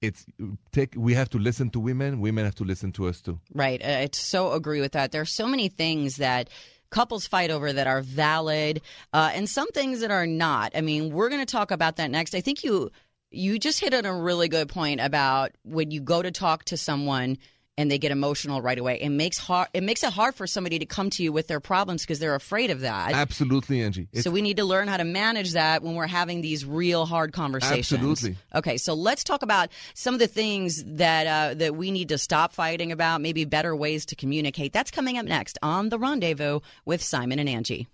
[0.00, 0.24] it's
[0.72, 3.84] take we have to listen to women women have to listen to us too Right.
[3.84, 5.12] I I so agree with that.
[5.12, 6.48] There are so many things that
[6.90, 8.80] couples fight over that are valid
[9.12, 10.72] uh, and some things that are not.
[10.74, 12.34] I mean, we're going to talk about that next.
[12.34, 12.90] I think you
[13.30, 16.76] you just hit on a really good point about when you go to talk to
[16.76, 17.36] someone
[17.78, 19.00] and they get emotional right away.
[19.00, 21.60] It makes hard it makes it hard for somebody to come to you with their
[21.60, 23.12] problems because they're afraid of that.
[23.12, 26.42] absolutely angie it's so we need to learn how to manage that when we're having
[26.42, 27.92] these real hard conversations.
[27.92, 28.36] Absolutely.
[28.54, 32.18] Okay, so let's talk about some of the things that uh, that we need to
[32.18, 33.20] stop fighting about.
[33.20, 34.72] Maybe better ways to communicate.
[34.72, 37.86] That's coming up next on the Rendezvous with Simon and Angie.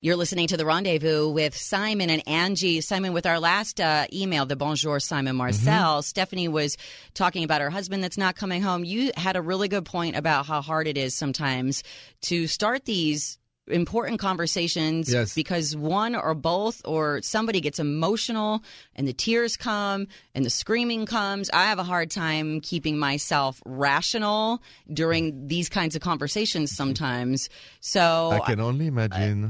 [0.00, 2.80] You're listening to the Rendezvous with Simon and Angie.
[2.82, 6.76] Simon, with our last uh, email, the Bonjour Simon Marcel, Stephanie was
[7.14, 8.84] talking about her husband that's not coming home.
[8.84, 11.82] You had a really good point about how hard it is sometimes
[12.20, 15.34] to start these important conversations Yes.
[15.34, 18.62] because one or both or somebody gets emotional
[18.94, 21.50] and the tears come and the screaming comes.
[21.52, 27.48] I have a hard time keeping myself rational during these kinds of conversations sometimes.
[27.80, 29.48] So i can only imagine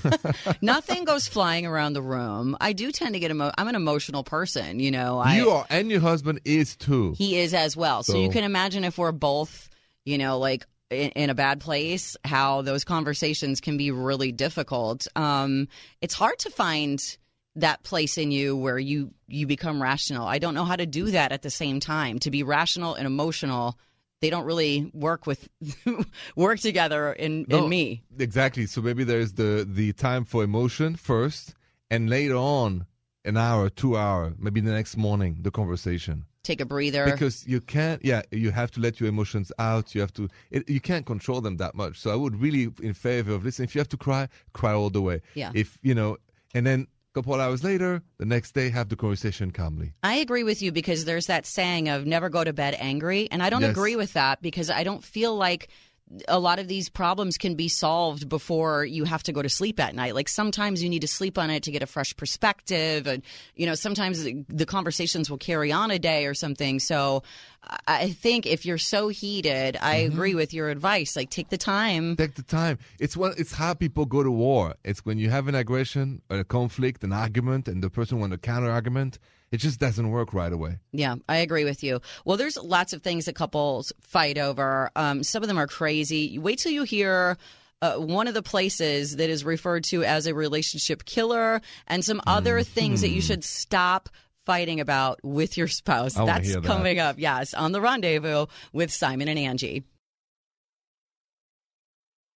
[0.62, 2.56] nothing goes flying around the room.
[2.60, 5.18] I do tend to get emo- I'm an emotional person, you know.
[5.18, 8.02] I, you are and your husband is too he is as well.
[8.02, 9.68] So, you can imagine if we're both,
[10.04, 15.06] you know, like in, in a bad place, how those conversations can be really difficult.
[15.16, 15.68] Um,
[16.00, 17.00] it's hard to find
[17.56, 20.26] that place in you where you you become rational.
[20.26, 22.18] I don't know how to do that at the same time.
[22.20, 23.78] To be rational and emotional,
[24.20, 25.48] they don't really work with
[26.36, 28.02] work together in No, in me.
[28.18, 28.66] Exactly.
[28.66, 31.54] So maybe there's the the time for emotion first,
[31.90, 32.86] and later on,
[33.24, 36.26] an hour, two hour, maybe the next morning, the conversation.
[36.46, 37.04] Take a breather.
[37.12, 40.62] because you can't yeah you have to let your emotions out you have to it,
[40.76, 43.74] you can't control them that much so i would really in favor of listen if
[43.74, 44.22] you have to cry
[44.60, 45.50] cry all the way Yeah.
[45.62, 46.10] if you know
[46.54, 46.80] and then
[47.10, 50.70] a couple hours later the next day have the conversation calmly I agree with you
[50.80, 53.22] because there's that saying of never go to bed angry.
[53.32, 53.72] And I don't Yes.
[53.76, 55.62] agree with that because I don't feel like
[56.28, 59.80] a lot of these problems can be solved before you have to go to sleep
[59.80, 60.14] at night.
[60.14, 63.06] Like sometimes you need to sleep on it to get a fresh perspective.
[63.06, 63.22] And,
[63.56, 66.78] you know, sometimes the- conversations will carry on a day or something.
[66.78, 67.22] So
[67.86, 70.12] I- think if you're so heated, I Mm-hmm.
[70.12, 71.16] agree with your advice.
[71.16, 72.16] Like take the time.
[72.16, 75.48] take the time it's what it's how people go to war it's when you have
[75.48, 79.18] an aggression a conflict an argument and the person want a counter argument
[79.52, 82.00] it just doesn't work right away Yeah, I agree with you.
[82.24, 84.90] Well, there's lots of things that couples fight over.
[84.96, 86.38] Um, some of them are crazy.
[86.38, 87.36] Wait till you hear.
[87.82, 92.22] Uh, one of the places that is referred to as a relationship killer, and some
[92.26, 94.08] other things that you should stop
[94.46, 96.16] fighting about with your spouse.
[96.16, 96.64] I That's that.
[96.64, 99.84] coming up, yes, on the rendezvous with Simon and Angie.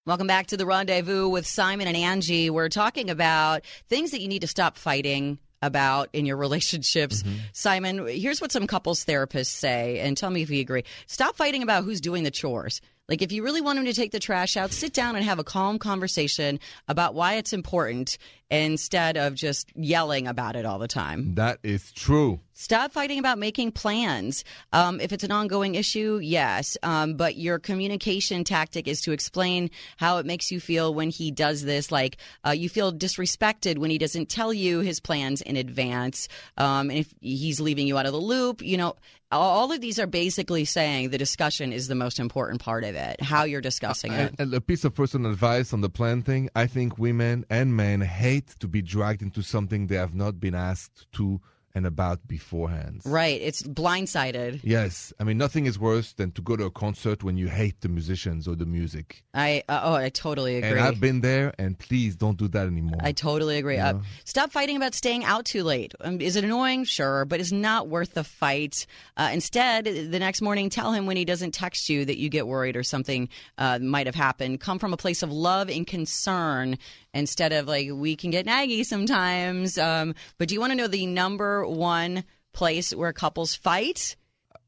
[0.05, 2.49] Welcome back to the rendezvous with Simon and Angie.
[2.49, 7.23] We're talking about things that you need to stop fighting about in your relationships.
[7.23, 7.35] Mm-hmm.
[7.53, 10.83] Simon, here's what some couples therapists say, and tell me if you agree.
[11.07, 12.81] Stop fighting about who's doing the chores.
[13.11, 15.37] Like, if you really want him to take the trash out, sit down and have
[15.37, 18.17] a calm conversation about why it's important
[18.49, 21.35] instead of just yelling about it all the time.
[21.35, 24.43] that is true Stop fighting about making plans.
[24.71, 26.77] Um, if it's an ongoing issue, yes.
[26.83, 31.31] Um, but your communication tactic is to explain how it makes you feel when he
[31.31, 31.91] does this.
[31.91, 36.27] Like uh, you feel disrespected when he doesn't tell you his plans in advance.
[36.55, 38.95] Um, and if he's leaving you out of the loop, you know,
[39.31, 43.21] all of these are basically saying the discussion is the most important part of it,
[43.21, 44.31] how you're discussing it.
[44.31, 47.75] And, and a piece of personal advice on the plan thing I think women and
[47.75, 51.41] men hate to be dragged into something they have not been asked to
[51.73, 53.01] and about beforehand.
[53.05, 53.41] Right.
[53.41, 54.61] It's blindsided.
[54.63, 55.13] Yes.
[55.19, 57.89] I mean, nothing is worse than to go to a concert when you hate the
[57.89, 59.23] musicians or the music.
[59.33, 60.71] I, uh, oh, I totally agree.
[60.71, 62.99] And I've been there, and please don't do that anymore.
[63.01, 63.77] I totally agree.
[63.77, 65.93] Uh, stop fighting about staying out too late.
[66.01, 66.83] Um, is it annoying?
[66.83, 68.85] Sure, but it's not worth the fight.
[69.17, 72.47] Uh, instead, the next morning, tell him when he doesn't text you that you get
[72.47, 74.59] worried or something uh, might have happened.
[74.59, 76.77] Come from a place of love and concern
[77.13, 79.77] instead of like, we can get naggy sometimes.
[79.77, 84.15] Um, but do you want to know the number one place where couples fight?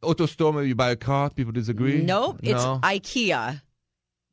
[0.01, 2.01] Auto store, maybe you buy a car, people disagree?
[2.01, 3.61] Nope, it's IKEA.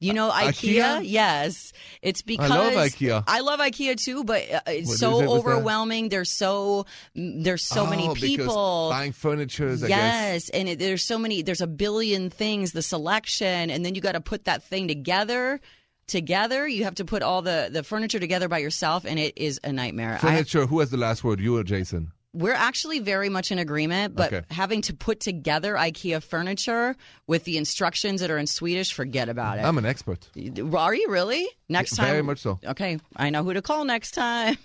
[0.02, 0.80] You know IKEA?
[0.82, 1.00] IKEA?
[1.04, 1.74] Yes.
[2.00, 3.22] It's because I love IKEA.
[3.26, 6.08] I love IKEA too, but uh, it's What so overwhelming.
[6.08, 8.88] There's so there's so many Oh, because people.
[8.90, 9.88] buying furniture, I guess.
[9.90, 11.42] Yes, and it, there's so many.
[11.42, 12.72] There's a billion things.
[12.72, 15.60] The selection, and then you got to put that thing together.
[16.06, 19.60] Together, you have to put all the the furniture together by yourself, and it is
[19.62, 20.14] a nightmare.
[20.14, 22.10] I, Furniture, who has the last word, you or Jason?
[22.32, 24.46] We're actually very much in agreement, but Okay.
[24.50, 26.94] having to put together IKEA furniture
[27.26, 29.62] with the instructions that are in Swedish, forget about it.
[29.64, 30.28] I'm an expert.
[30.74, 31.48] Are you really?
[31.68, 32.06] Next time.
[32.10, 32.58] Very much so.
[32.64, 34.56] Okay, I know who to call next time.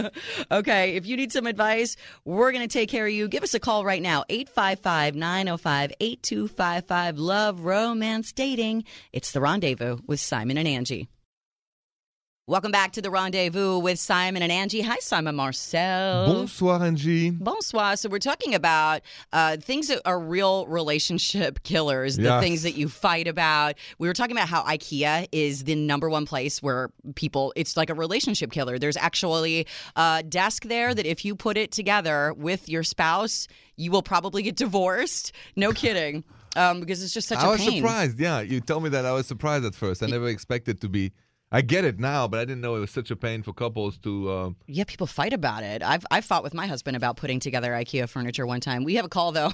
[0.50, 3.28] okay, if you need some advice, we're going to take care of you.
[3.28, 7.18] Give us a call right now 855 905 8255.
[7.18, 8.84] Love, romance, dating.
[9.12, 11.08] It's the rendezvous with Simon and Angie.
[12.46, 14.82] Welcome back to the rendezvous with Simon and Angie.
[14.82, 16.26] Hi, Simon Marcel.
[16.26, 17.30] Bonsoir, Angie.
[17.30, 17.96] Bonsoir.
[17.96, 19.00] So we're talking about
[19.32, 22.42] uh, things that are real relationship killers, the Yes.
[22.42, 23.76] things that you fight about.
[23.98, 27.88] We were talking about how IKEA is the number one place where people, it's like
[27.88, 28.78] a relationship killer.
[28.78, 33.90] There's actually a desk there that if you put it together with your spouse, you
[33.90, 35.32] will probably get divorced.
[35.56, 36.24] No kidding.
[36.56, 38.20] Um, because it's just such I a was surprised.
[38.20, 39.06] Yeah, you told me that.
[39.06, 40.02] I was surprised at first.
[40.02, 41.10] I never expected to be.
[41.52, 43.96] I get it now, but I didn't know it was such a pain for couples
[43.98, 44.32] to.
[44.32, 45.82] Um, Yeah, people fight about it.
[45.84, 48.82] I've I fought with my husband about putting together IKEA furniture one time.
[48.82, 49.46] We have a call though.
[49.48, 49.52] Uh,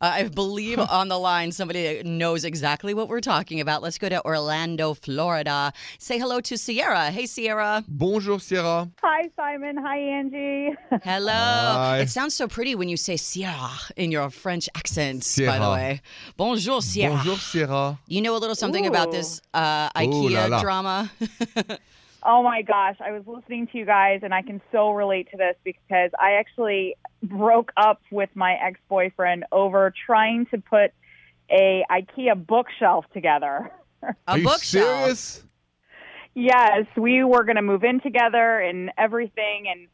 [0.00, 3.82] I believe on the line somebody knows exactly what we're talking about.
[3.82, 5.72] Let's go to Orlando, Florida.
[5.98, 7.10] Say hello to Sierra.
[7.10, 7.84] Hey, Sierra.
[7.88, 8.88] Bonjour, Sierra.
[9.02, 9.76] Hi, Simon.
[9.76, 10.74] Hi, Angie.
[11.04, 11.32] Hello.
[11.32, 11.98] Hi.
[11.98, 15.24] It sounds so pretty when you say Sierra in your French accent.
[15.24, 15.52] Sierra.
[15.52, 16.00] By the way,
[16.38, 17.16] bonjour, Sierra.
[17.16, 17.98] Bonjour, Sierra.
[18.06, 20.60] You know a little something about this uh, Ooh la IKEA la.
[20.62, 21.10] drama.
[22.22, 25.36] oh my gosh, I was listening to you guys, and I can so relate to
[25.36, 30.92] this because I actually broke up with my ex-boyfriend over trying to put
[31.50, 33.70] a IKEA bookshelf together.
[34.02, 34.62] A Are you bookshelf.
[35.06, 35.44] serious?
[36.34, 39.88] yes, we were going to move in together and everything, and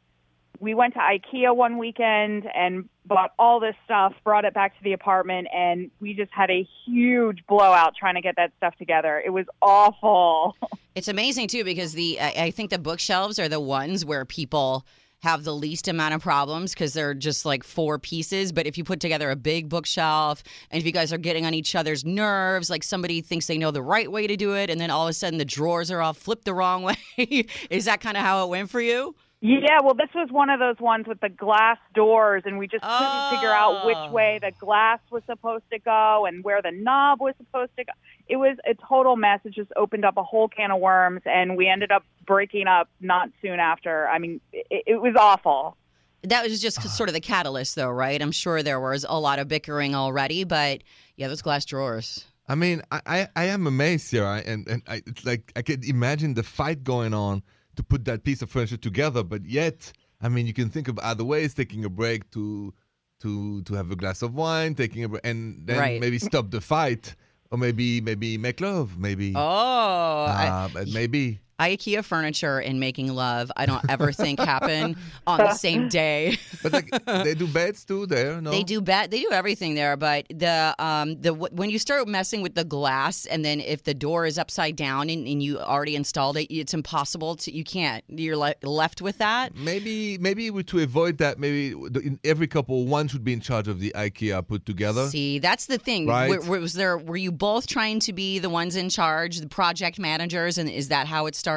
[0.61, 4.85] we went to IKEA one weekend and bought all this stuff, brought it back to
[4.85, 9.21] the apartment, and we just had a huge blowout trying to get that stuff together.
[9.25, 10.57] It was awful.
[10.97, 14.85] It's amazing too because the I, think the bookshelves are the ones where people
[15.21, 18.51] have the least amount of problems because they're just like four pieces.
[18.51, 21.55] But if you put together a big bookshelf and if you guys are getting on
[21.55, 24.81] each other's nerves, like somebody thinks they know the right way to do it, and
[24.81, 26.83] then all of a sudden the drawers are all flipped the wrong
[27.17, 29.15] way, is that kind of how it went for you?
[29.43, 32.83] Yeah, well, this was one of those ones with the glass doors, and we just
[32.83, 33.87] couldn't figure out Oh.
[33.87, 37.85] which way the glass was supposed to go and where the knob was supposed to
[37.85, 37.93] go.
[38.29, 39.41] It was a total mess.
[39.45, 42.91] It just opened up a whole can of worms, and we ended up breaking up
[43.01, 44.07] not soon after.
[44.09, 45.79] I mean, it, it was awful.
[46.23, 48.21] That was just sort of the catalyst, though, right?
[48.21, 50.83] I'm sure there was a lot of bickering already, but
[51.17, 52.27] yeah, those glass drawers.
[52.47, 55.63] I mean, I, I, I am amazed here, I, and and I, it's like I
[55.63, 57.43] could imagine the fight going on
[57.77, 60.99] to put that piece of furniture together, but yet, I mean, you can think of
[60.99, 62.75] other ways: taking a break to
[63.21, 66.01] to to have a glass of wine, taking a break, and then Right.
[66.01, 67.15] maybe stop the fight,
[67.51, 69.33] or maybe maybe make love, maybe.
[69.37, 71.41] Oh, I- uh, but maybe.
[71.61, 74.97] IKEA furniture and making love, I don't ever think happen
[75.27, 76.39] on the same day.
[76.63, 78.51] But like they do beds too there, no?
[78.51, 82.43] They do bet they do everything there, but the um the when you start messing
[82.43, 85.97] with the glass and then if the door is upside down and, and you already
[85.97, 89.57] installed it, it's impossible to you can't you're le- left with that.
[89.57, 93.69] Maybe maybe to avoid that, maybe the- in every couple one should be in charge
[93.69, 95.07] of the IKEA put together.
[95.09, 96.07] See, that's the thing.
[96.07, 96.31] Right.
[96.41, 99.99] W- was there were you both trying to be the ones in charge, the project
[99.99, 101.50] managers, and is that how it started?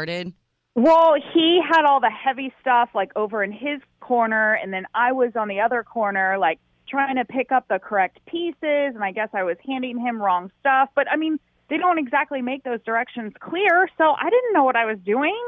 [0.76, 5.12] Well, he had all the heavy stuff like over in his corner, and then I
[5.12, 8.96] was on the other corner, like trying to pick up the correct pieces.
[8.96, 10.90] And I guess I was handing him wrong stuff.
[10.96, 14.76] But I mean, they don't exactly make those directions clear, so I didn't know what
[14.76, 15.40] I was doing.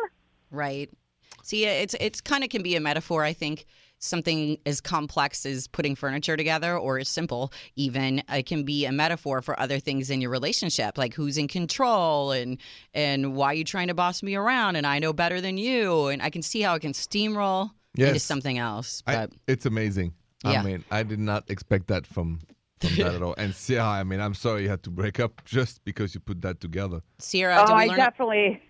[0.52, 0.90] Right.
[1.44, 3.24] See, it's it's kind of can be a metaphor.
[3.24, 3.66] I think
[4.00, 8.92] something as complex as putting furniture together, or as simple even, it can be a
[8.92, 12.58] metaphor for other things in your relationship, like who's in control and
[12.94, 16.08] and why are you trying to boss me around, and I know better than you,
[16.08, 18.24] and I can see how it can steamroll into Yes.
[18.24, 19.02] something else.
[19.08, 20.14] I, But it's amazing.
[20.44, 22.40] I mean, I did not expect that from
[22.80, 23.36] from that at all.
[23.38, 26.42] And Sierra, I mean, I'm sorry you had to break up just because you put
[26.42, 27.02] that together.
[27.20, 28.62] Sierra, oh, I definitely,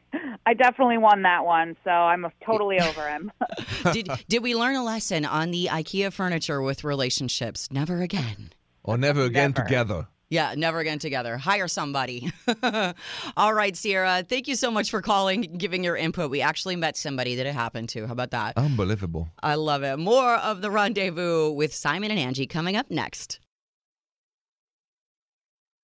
[0.45, 3.31] I definitely won that one, so I'm totally over him.
[3.91, 7.69] did did we learn a lesson on the IKEA furniture with relationships?
[7.71, 8.51] Never again.
[8.83, 9.67] Or never again Never.
[9.67, 10.07] together.
[10.29, 11.37] Yeah, never again together.
[11.37, 12.31] Hire somebody.
[13.37, 16.31] All right, Sierra, thank you so much for calling, giving your input.
[16.31, 18.07] We actually met somebody that it happened to.
[18.07, 18.57] How about that?
[18.57, 19.29] Unbelievable.
[19.43, 19.97] I love it.
[19.97, 23.39] More of the rendezvous with Simon and Angie coming up next.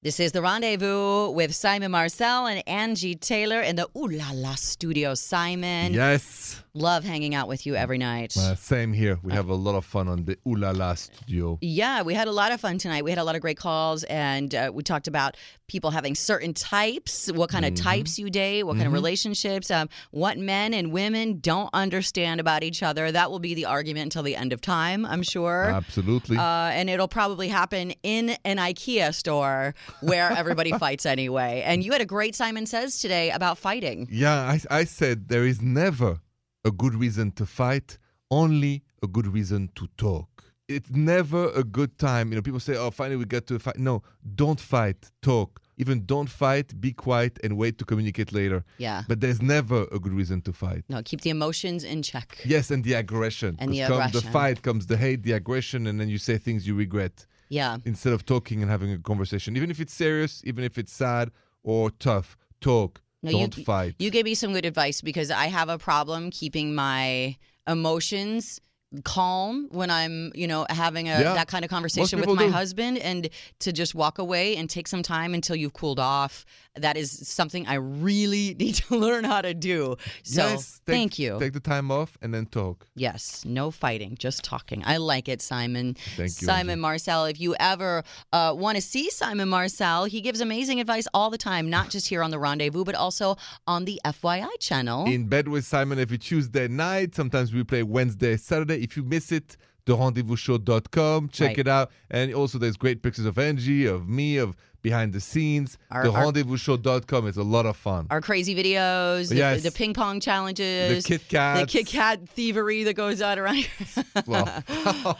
[0.04, 4.56] This is the rendezvous with Simon Marcel and Angie Taylor in the Ooh La La
[4.56, 5.14] studio.
[5.14, 6.64] Simon, yes.
[6.74, 8.36] Love hanging out with you every night.
[8.38, 9.20] Uh, same here.
[9.24, 11.58] We have a lot of fun on the Ooh La La studio.
[11.62, 13.04] Yeah, we had a lot of fun tonight.
[13.04, 16.54] We had a lot of great calls, and uh, we talked about people having certain
[16.54, 20.92] types, what kind of types you date, what kind of relationships, um, what men and
[20.92, 23.12] women don't understand about each other.
[23.12, 25.66] That will be the argument until the end of time, I'm sure.
[25.66, 26.38] Absolutely.
[26.38, 31.64] Uh, and it'll probably happen in an IKEA store where everybody fights anyway.
[31.66, 34.08] And you had a great Simon Says today about fighting.
[34.12, 36.20] yeah, I, I said there is never
[36.66, 37.98] a good reason to fight,
[38.30, 40.28] only a good reason to talk.
[40.68, 42.30] It's never a good time.
[42.30, 43.78] You know, people say, oh, finally we get to fight.
[43.78, 44.04] No,
[44.36, 45.60] don't fight, talk.
[45.78, 48.64] Even don't fight, be quiet and wait to communicate later.
[48.78, 49.02] Yeah.
[49.08, 50.84] But there's never a good reason to fight.
[50.88, 52.38] No, keep the emotions in check.
[52.46, 53.58] Yes, and the aggression.
[53.60, 54.12] And the aggression.
[54.14, 57.78] the fight comes the hate, the aggression, and then you say things you regret Yeah.
[57.84, 59.58] instead of talking and having a conversation.
[59.58, 61.32] Even if it's serious, even if it's sad
[61.64, 63.02] or tough, talk.
[63.24, 63.96] No, Don't you, fight.
[64.00, 68.60] You gave me some good advice because I have a problem keeping my emotions
[69.06, 71.34] calm when I'm, you know, having a Yeah.
[71.34, 72.52] that kind of conversation with my do.
[72.52, 73.30] husband and
[73.60, 76.46] to just walk away and take some time until you've cooled off.
[76.76, 79.98] That is something I really need to learn how to do.
[80.24, 81.38] So, yes, take, thank you.
[81.40, 82.88] Take the time off and then talk.
[82.96, 84.82] Yes, no fighting, just talking.
[84.86, 85.96] I like it, Simon.
[86.16, 86.82] Thank you, Simon Angie.
[86.82, 87.26] Marcel.
[87.26, 91.38] If you ever uh, want to see Simon Marcel, he gives amazing advice all the
[91.38, 93.36] time, not just here on the Rendezvous, but also
[93.68, 95.06] on the FYI channel.
[95.08, 97.16] In bed with Simon every Tuesday night.
[97.16, 98.82] Sometimes we play Wednesday, Saturday.
[98.82, 99.58] If you miss it,
[99.88, 101.30] therendezvousshow.com.
[101.30, 101.58] Check Right.
[101.60, 101.92] it out.
[102.10, 105.78] And also, there's great pictures of Angie, of me, of behind the scenes.
[105.90, 108.08] Our- our- therendezvousshow.com is a lot of fun.
[108.10, 109.64] Our crazy videos, the, Yes.
[109.64, 111.60] the ping pong challenges, The Kit Kats.
[111.62, 114.04] the Kit Kat thievery that goes on around here.
[114.26, 114.64] well,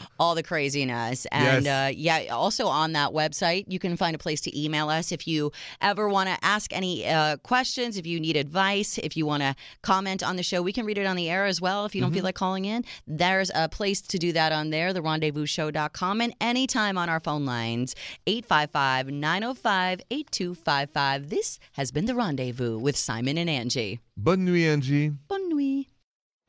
[0.20, 1.26] all the craziness.
[1.32, 1.90] And Yes.
[1.90, 5.28] uh, yeah, also on that website, you can find a place to email us if
[5.28, 9.44] you ever want to ask any uh, questions, if you need advice, if you want
[9.44, 10.62] to comment on the show.
[10.62, 12.16] We can read it on the air as well if you don't Mm-hmm.
[12.16, 12.84] feel like calling in.
[13.08, 17.96] There's a place to do that on there, therendezvousshow.com, and anytime on our phone lines,
[18.28, 19.08] 855
[19.56, 21.30] 905 8255.
[21.30, 24.00] This has been The Rendezvous with Simon and Angie.
[24.18, 25.10] bonne nuit, Angie.
[25.28, 25.88] Bonne nuit.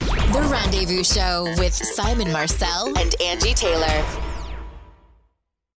[0.00, 4.31] The Rendezvous Show with Simon Marcel and Angie Taylor.